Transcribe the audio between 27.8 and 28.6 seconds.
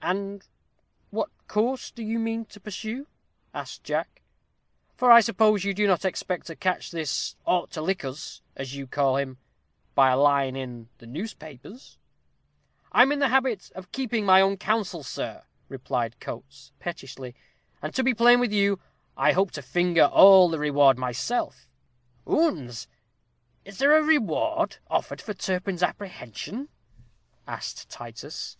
Titus.